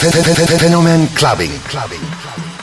[0.00, 1.52] Fenomen Clubbing.
[1.68, 2.53] Clubbing.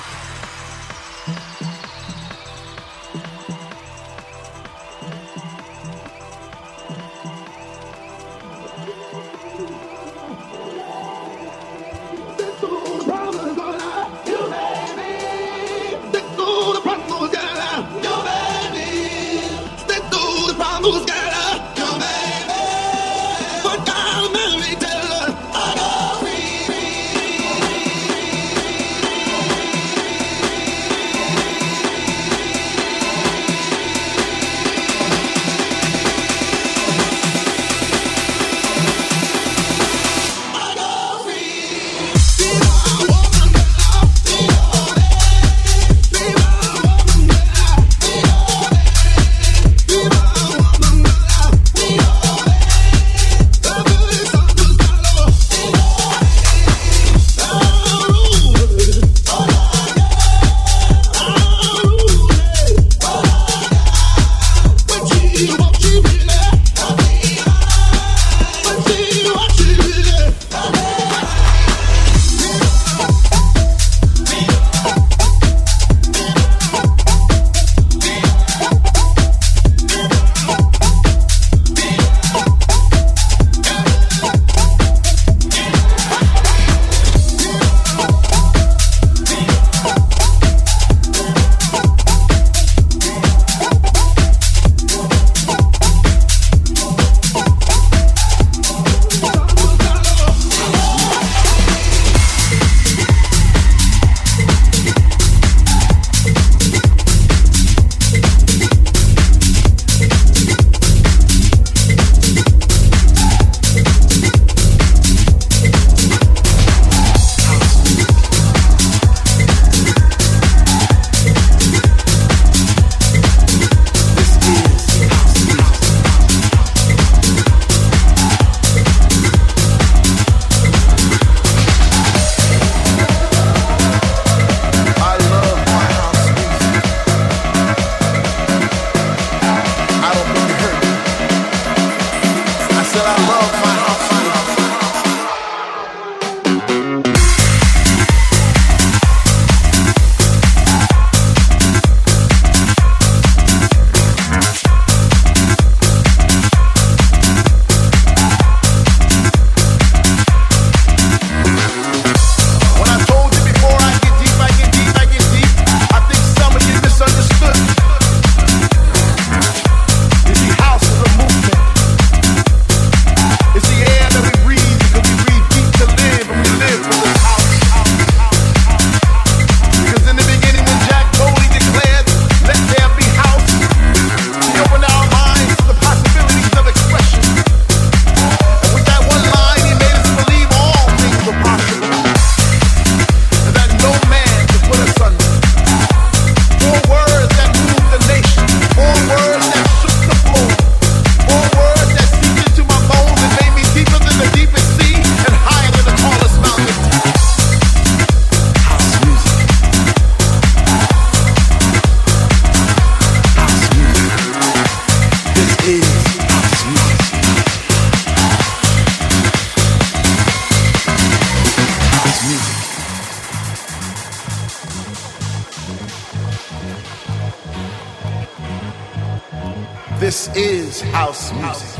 [230.11, 231.79] This is house music.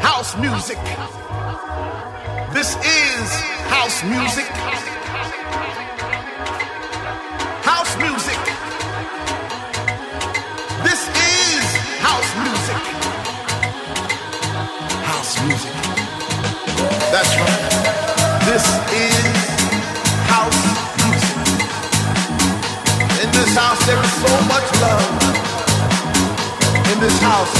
[0.00, 0.78] House music.
[2.54, 3.26] This is
[3.68, 4.48] house music.
[7.70, 8.40] House music.
[10.82, 11.64] This is
[12.00, 12.80] house music.
[15.04, 15.74] House music.
[17.12, 17.62] That's right.
[18.46, 18.64] This
[18.94, 19.25] is
[23.56, 25.00] house, there is so much love.
[26.92, 27.54] In this house,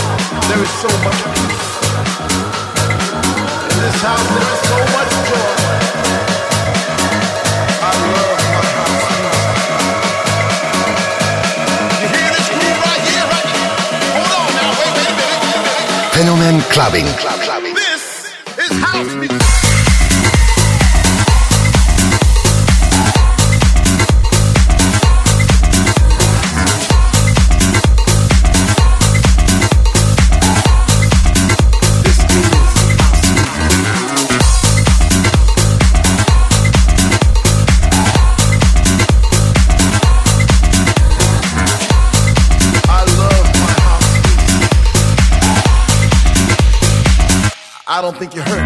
[0.48, 1.68] there is so much peace.
[3.72, 5.52] In this house, there is so much joy.
[7.80, 9.08] I love my house.
[12.00, 13.28] You hear this groove right here?
[14.16, 14.70] Hold on now.
[14.76, 15.40] Wait, wait a minute.
[15.44, 16.12] Wait a minute.
[16.12, 17.08] Fenomen Clubbing.
[17.74, 18.04] This
[18.58, 19.45] is house music.
[48.18, 48.65] Think you heard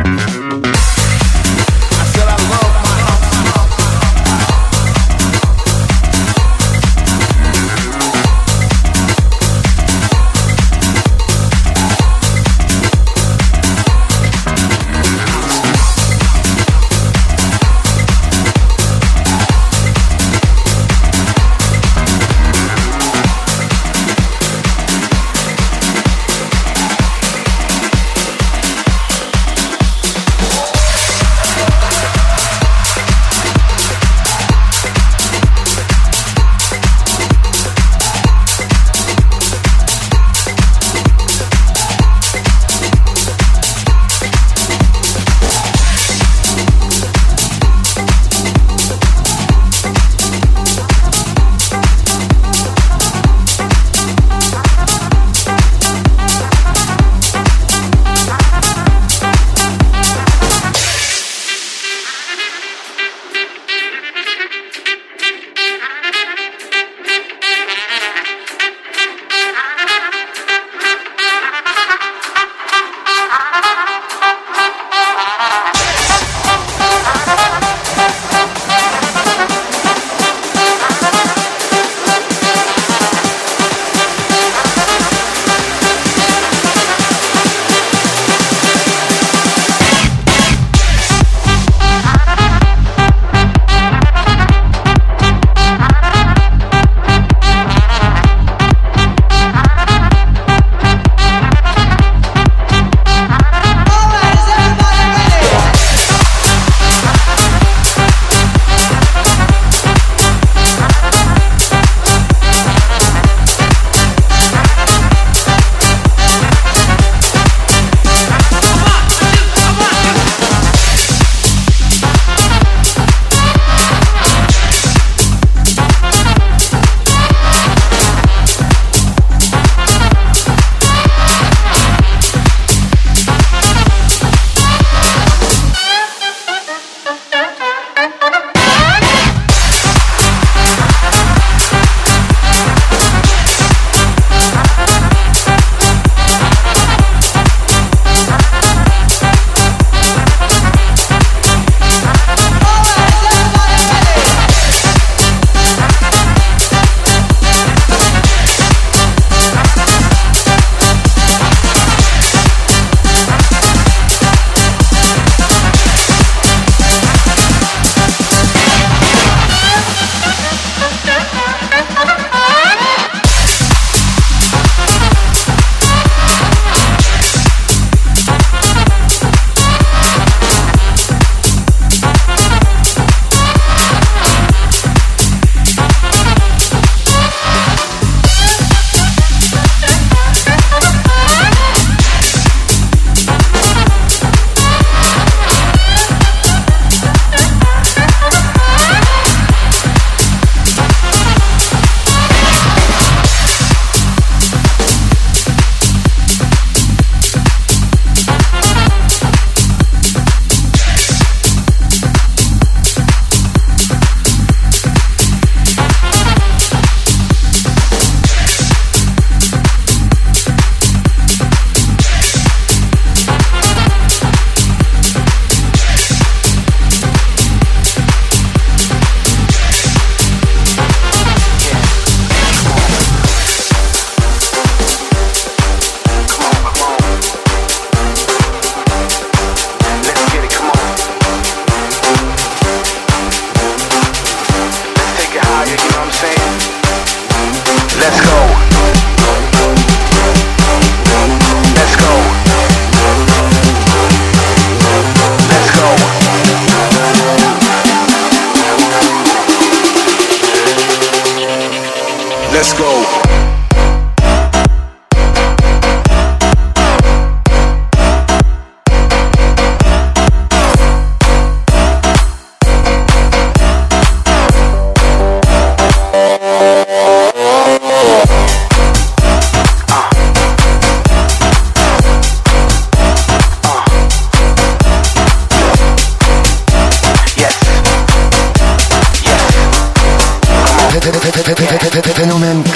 [262.60, 263.49] Let's go.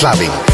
[0.04, 0.53] Clubbing.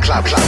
[0.00, 0.39] Club,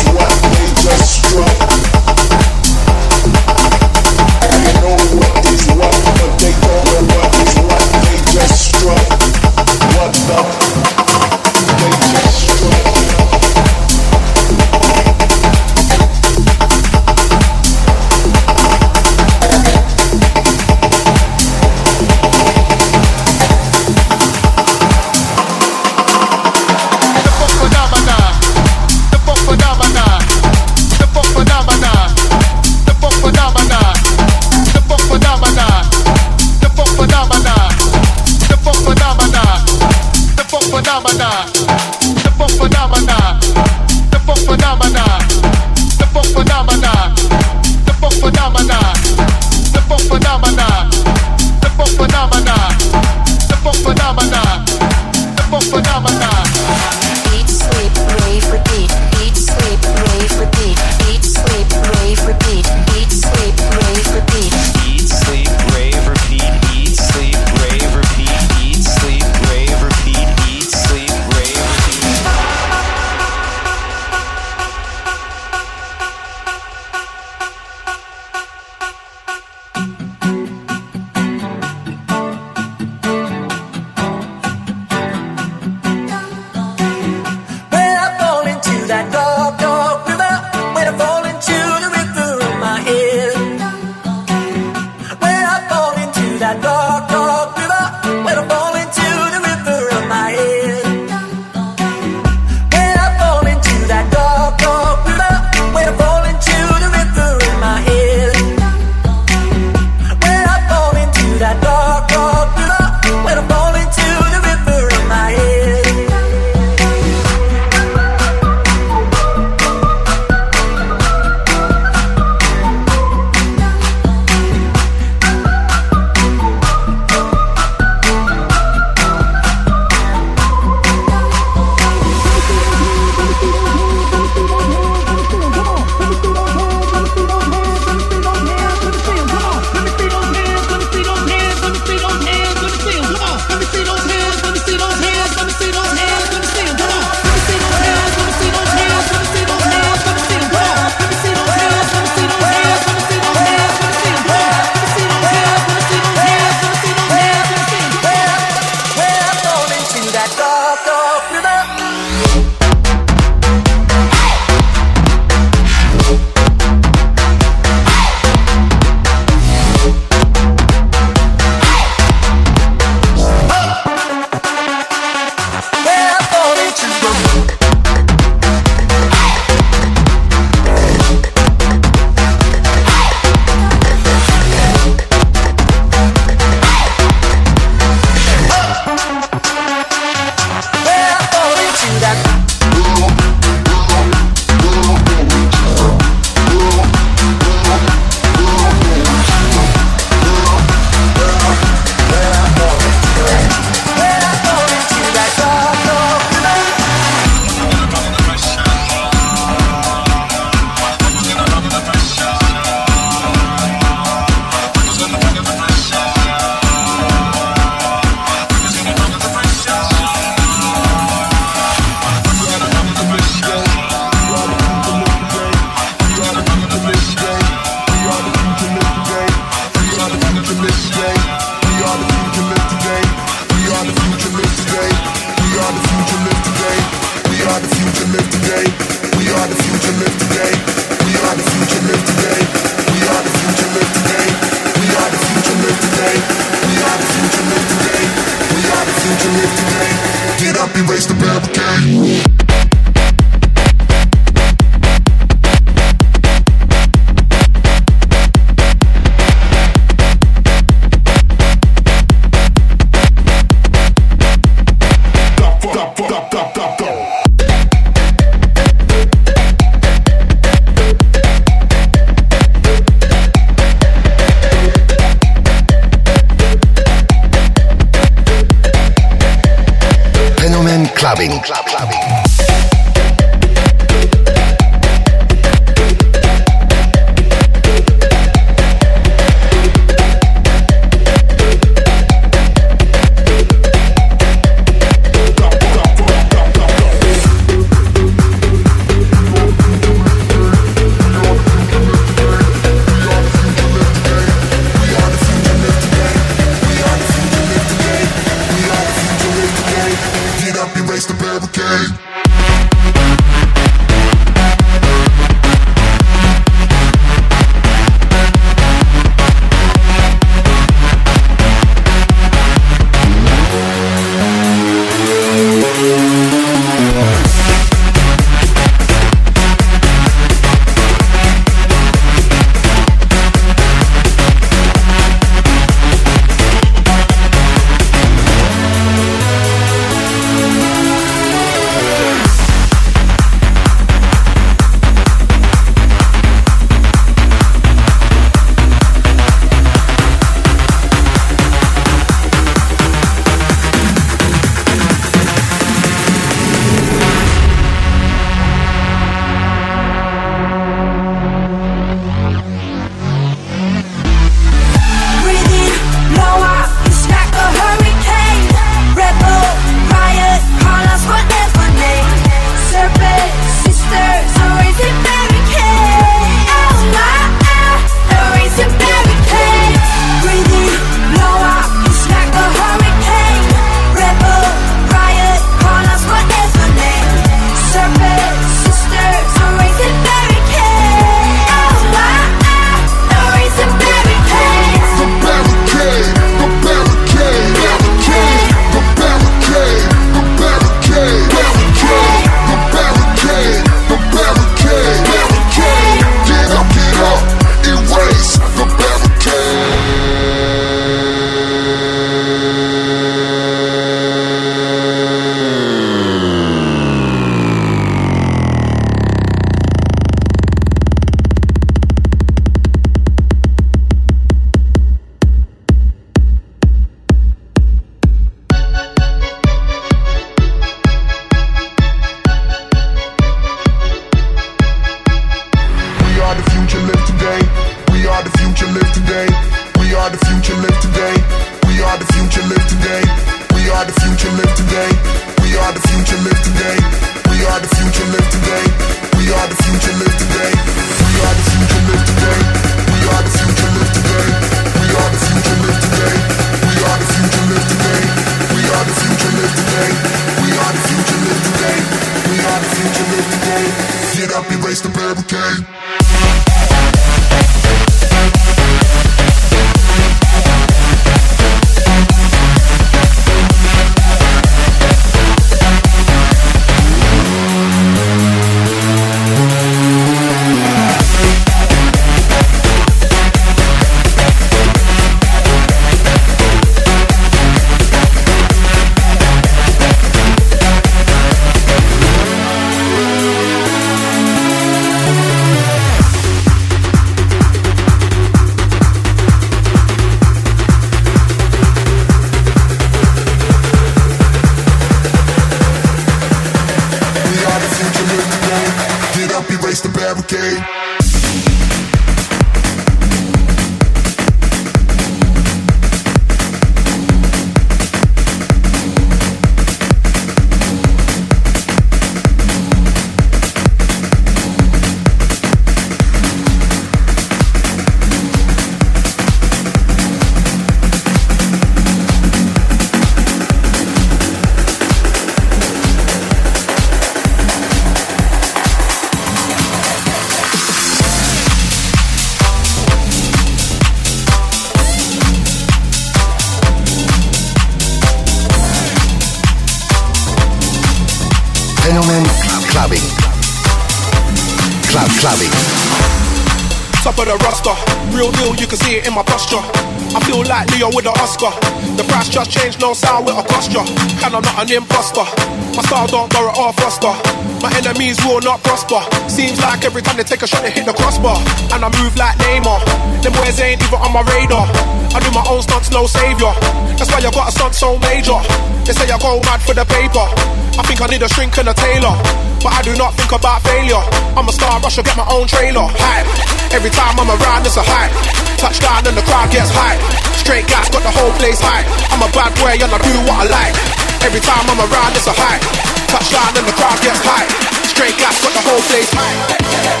[557.31, 557.71] The roster,
[558.11, 559.63] real deal, you can see it in my posture.
[560.11, 561.55] I feel like Leo with the Oscar.
[561.95, 563.87] The price just changed, no sound with a posture.
[564.27, 565.23] And I'm not an imposter.
[565.71, 567.15] My style don't borrow or foster.
[567.63, 568.99] My enemies will not prosper.
[569.31, 571.39] Seems like every time they take a shot, they hit the crossbar.
[571.71, 572.83] And I move like Neymar.
[573.23, 574.67] Them boys ain't even on my radar.
[575.15, 576.51] I do my own stunts, no savior.
[576.99, 578.43] That's why I got a stunt so major.
[578.83, 580.27] They say I go mad for the paper.
[580.75, 582.50] I think I need a shrink and a tailor.
[582.61, 583.97] But I do not think about failure.
[584.37, 585.89] I'm a star, I get my own trailer.
[585.97, 586.29] Hype.
[586.69, 588.13] Every time I'm around, it's a hype.
[588.61, 589.97] Touchdown and the crowd gets hype.
[590.37, 591.89] Straight gas, got the whole place hype.
[592.13, 593.75] I'm a bad boy and I do what I like.
[594.21, 595.65] Every time I'm around, it's a hype.
[596.05, 597.49] Touchdown and the crowd gets hype.
[597.89, 600.00] Straight gas, got the whole place hype.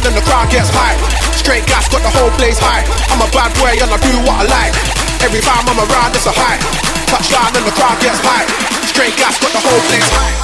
[0.00, 0.96] And the crowd gets hype.
[1.36, 2.88] Straight gas, got the whole place hype.
[3.12, 4.74] I'm a bad boy and I do what I like.
[5.20, 6.64] Every time I'm around, it's a hype.
[7.06, 8.48] Touchdown and the crowd gets hype.
[8.88, 10.40] Straight gas, got the whole place hype.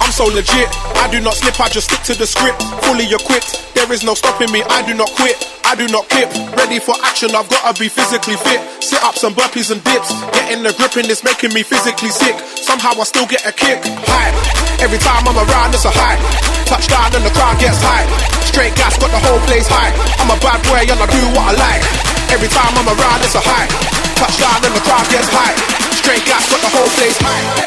[0.00, 0.70] I'm so legit,
[1.02, 2.62] I do not slip, I just stick to the script.
[2.86, 5.34] Fully equipped, there is no stopping me, I do not quit,
[5.66, 6.30] I do not kip.
[6.54, 8.62] Ready for action, I've gotta be physically fit.
[8.78, 12.38] Sit ups and burpees and dips, getting the grip and it's making me physically sick.
[12.62, 14.38] Somehow I still get a kick, hype.
[14.78, 16.22] Every time I'm around, it's a hype.
[16.70, 18.06] Touchdown and the crowd gets hype.
[18.46, 19.98] Straight gas, got the whole place hype.
[20.22, 21.82] I'm a bad boy and I do what I like.
[22.30, 23.74] Every time I'm around, it's a hype.
[24.22, 25.58] Touchdown and the crowd gets hype.
[25.98, 27.66] Straight gas, got the whole place hype.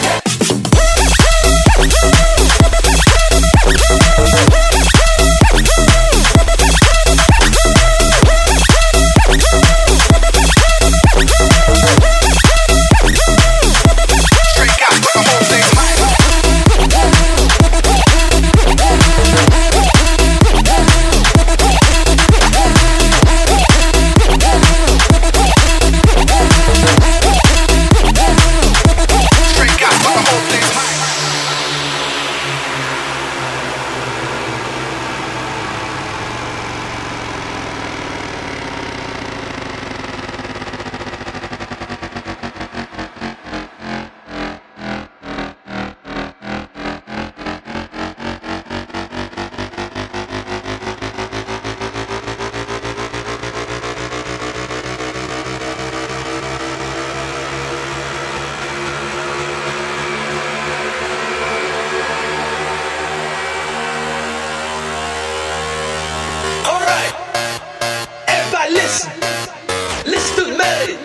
[70.61, 70.97] Melody.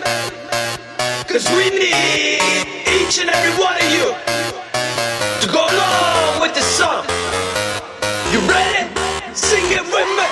[1.27, 2.39] Cause we need
[2.97, 4.07] each and every one of you
[5.41, 7.05] to go along with the song.
[8.31, 8.83] You ready?
[9.33, 10.26] Sing it with me.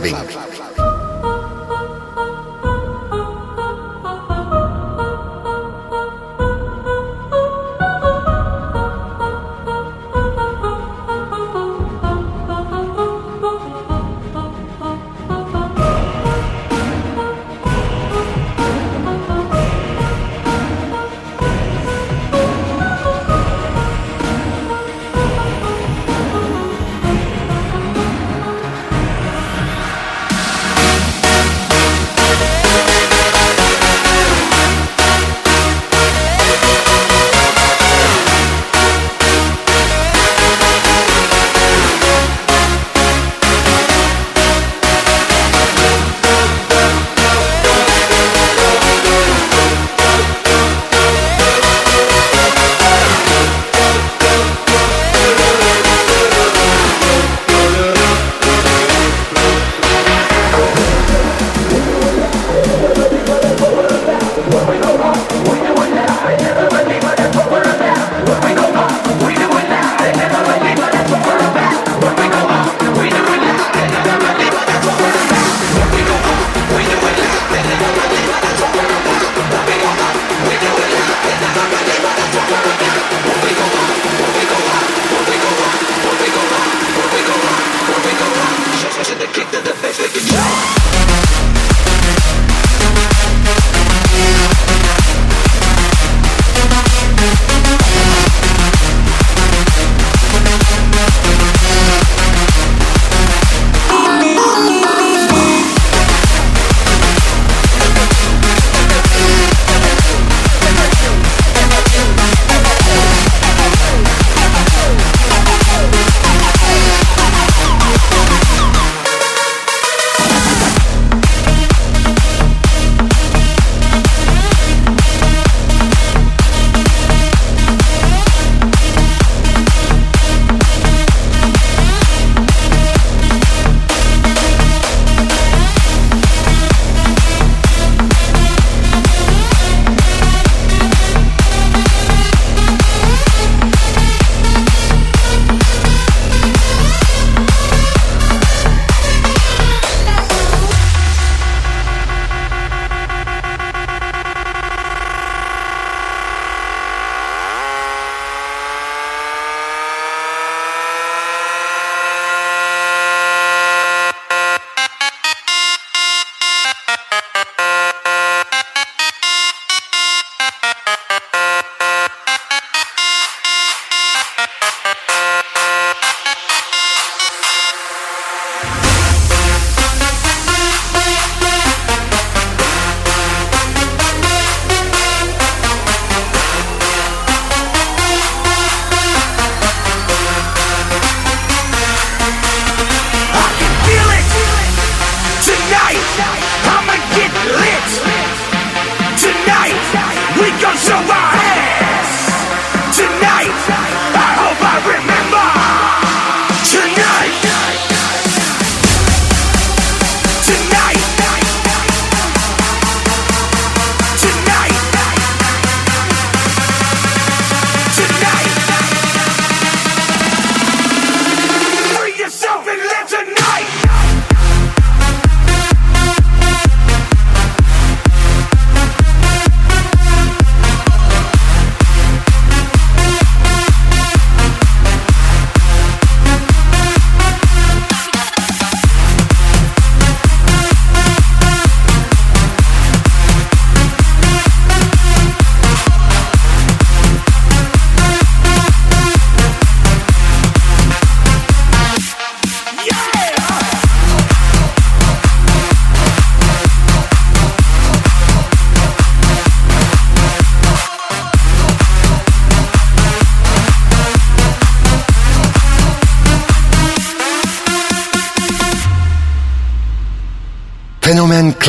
[0.00, 0.31] Fenomen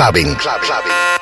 [0.04, 0.36] Clubbing.
[0.36, 1.13] Clubbing.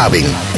[0.00, 0.49] Clubbing.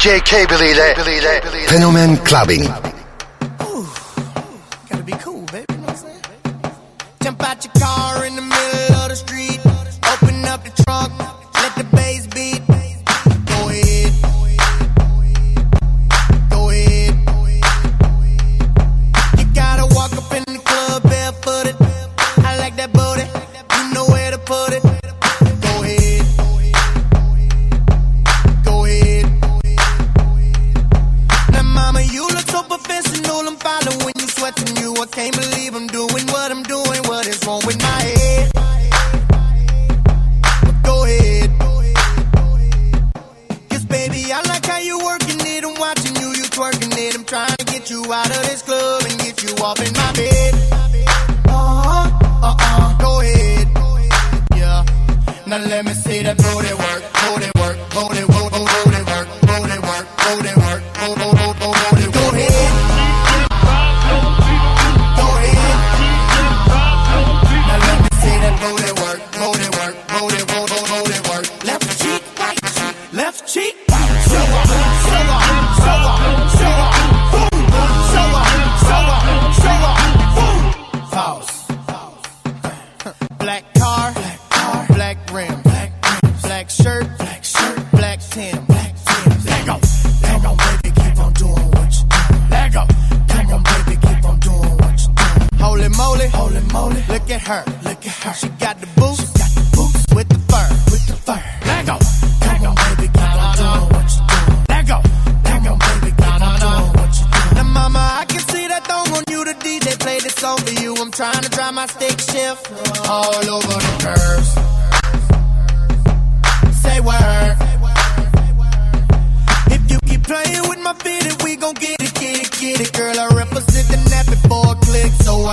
[0.00, 0.46] DJ K.
[0.46, 2.89] Believe Fenomen Clubbing.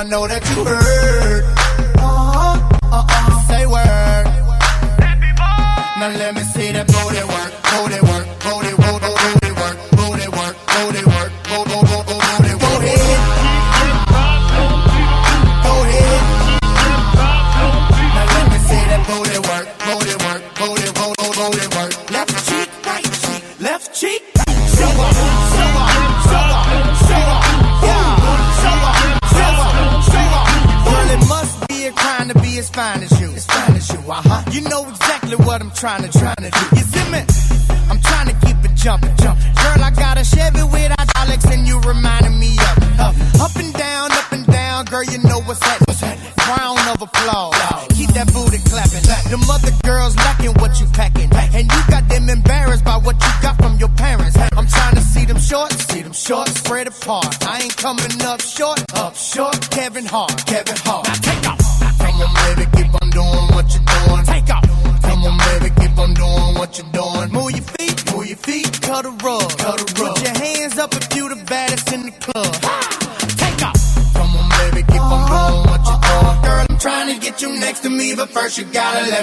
[0.07, 0.96] know that you heard.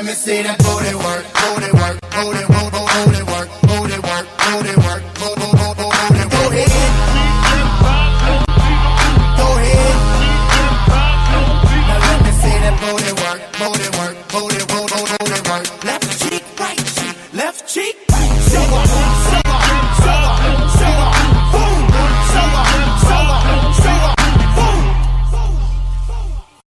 [0.05, 0.64] me see them.